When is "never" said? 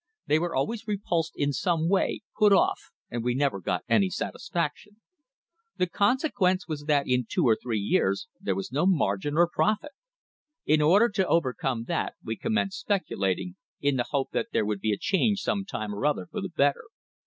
3.35-3.59